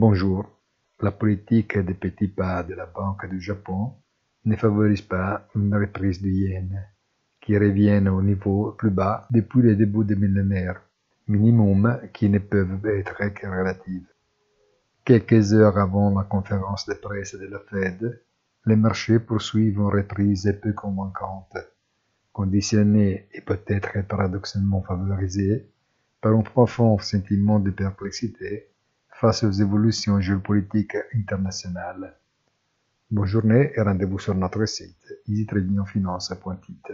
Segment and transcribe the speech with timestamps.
[0.00, 0.48] Bonjour.
[1.00, 3.94] La politique des petits pas de la Banque du Japon
[4.44, 6.86] ne favorise pas une reprise du yen,
[7.40, 10.80] qui revient au niveau plus bas depuis le début du millénaire,
[11.26, 14.06] minimum qui ne peuvent être que relatives.
[15.04, 18.22] Quelques heures avant la conférence de presse de la Fed,
[18.66, 21.56] les marchés poursuivent une reprise peu convaincante,
[22.32, 25.68] conditionnée et peut-être paradoxalement favorisée
[26.20, 28.68] par un profond sentiment de perplexité
[29.20, 32.14] face aux évolutions géopolitiques internationales.
[33.10, 36.92] Bonne journée et rendez-vous sur notre site easytradingfinance.it.